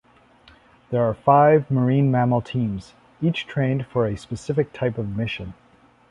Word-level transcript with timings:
There 0.89 1.03
are 1.07 1.13
five 1.13 1.69
marine 1.69 2.09
mammal 2.09 2.41
teams, 2.41 2.95
each 3.21 3.45
trained 3.45 3.85
for 3.85 4.07
a 4.07 4.17
specific 4.17 4.73
type 4.73 4.97
of 4.97 5.15
mission. 5.15 5.53